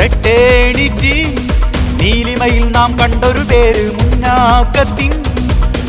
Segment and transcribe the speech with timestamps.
[0.00, 1.34] Fraternity
[2.00, 5.12] നീലിമയിൽ നാം കണ്ടൊരു പേര് മുന്നാക്കത്തിൻ.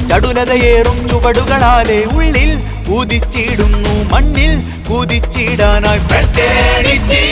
[0.09, 5.99] ചടുലതയേറും ചുവടുകളാലെ ഉള്ളിൽ കുതിച്ചിടുന്നു മണ്ണിൽ കുതിച്ചിടാനായി.
[5.99, 7.23] ഫ്രട്ടേണിറ്റി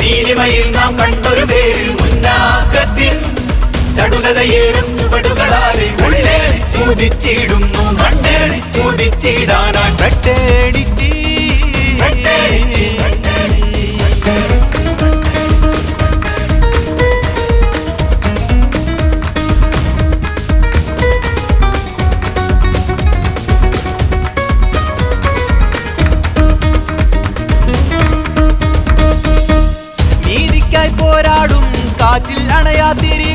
[0.00, 3.16] നീലിമയിൽ നാം കണ്ടൊരു പേര് മുന്നാക്കത്തിൻ.
[3.96, 9.96] ചടുലതയേറും ചുവടുകളാലെ ഉള്ളിൽ കുതിച്ചിടുന്നു മണ്ണിൽ കുതിച്ചിടാനായി.
[9.96, 11.10] ഫ്രട്ടേണിറ്റി
[30.80, 31.64] നീതിക്കായി പോരാടും
[32.00, 33.32] കാറ്റിൽ അണയാ തിരി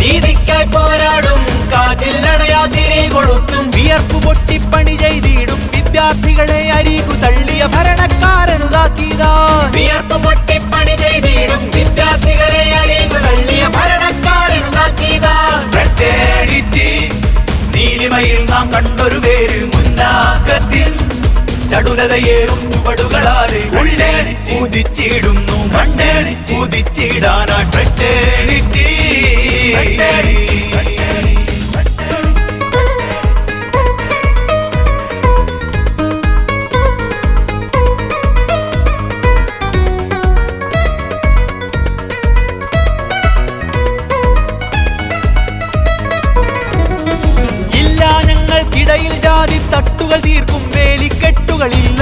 [0.00, 1.40] നീതിക്കായി പോരാടും
[1.72, 3.64] കാറ്റിൽ അണയാ തിരി കൊളുത്തും.
[3.76, 9.32] വിയർപ്പ് പൊട്ടിപ്പണി ചെയ്തിടും വിദ്യാർത്ഥികളെ അരികു തള്ളിയ ഭരണക്കാരനുതാക്കിയതാ.
[9.76, 15.34] വിയർപ്പ് പൊട്ടിപ്പണി ചെയ്തിടും വിദ്യാർത്ഥികളെ അരികു തള്ളിയ ഭരണക്കാരനുതാക്കിയതാ.
[17.74, 19.60] നീലിമയിൽ നാം കണ്ടൊരു പേര്
[21.74, 24.10] ചടുലതയേറും ചുവടുകളാലെ ഉള്ളേ
[24.48, 26.12] കുതിച്ചിടുന്നു മണ്ണേ
[26.50, 28.86] കുതിച്ചിടാനായി ഫ്രട്ടേണിറ്റി
[47.80, 50.53] ഇല്ല ഞങ്ങൾക്കിടയിൽ ജാതി തട്ടുകൾ തീർക്കും.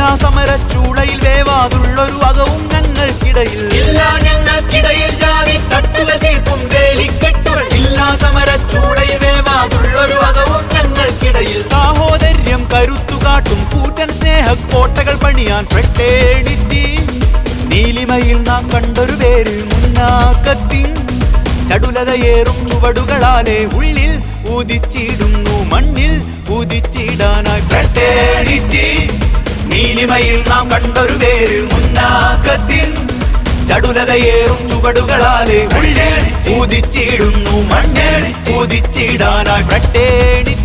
[0.02, 3.60] ഇല്ല സമരച്ചൂളയിൽ വേവാതുള്ളൊരു അകവും ഞങ്ങൾക്കിടയിൽ.
[3.80, 7.60] ഇല്ല ഞങ്ങൾക്കിടയിൽ ജാതി തട്ടുകൾ തീർക്കും വേലിക്കെട്ടുകൾ.
[7.78, 11.60] ഇല്ല സമരച്ചൂളയിൽ വേവാതുള്ളൊരു അകവും ഞങ്ങൾക്കിടയിൽ.
[11.74, 16.84] സാഹോദര്യം കരുത്തുകാട്ടും കൂറ്റൻ സ്നേഹക്കോട്ടകൾ പണിയാൻ ഫ്രട്ടേണിറ്റി
[17.72, 20.90] നീലിമയിൽ നാം കണ്ടൊരു പേര് മുന്നാക്കത്തിൻ
[21.70, 24.14] ചടുലതയേറും ചുവടുകളാലെ ഉള്ളിൽ
[24.56, 26.14] ഉദിച്ചിടുന്നു മണ്ണിൽ
[26.58, 28.88] ഉദിച്ചിടാനായി ഫ്രട്ടേണിറ്റി
[29.72, 32.88] നീലിമയിൽ നാം കണ്ടൊരു പേര് മുന്നാക്കത്തിൽ
[33.68, 36.00] ചടുലതയേറും ചുവടുകളാലെ ഉള്ളിൽ
[36.56, 38.30] ഉദിച്ചിടുന്നു മണ്ണേണി.
[38.56, 40.61] ഉദിച്ചിടാനായി ഫ്രട്ടേണിറ്റി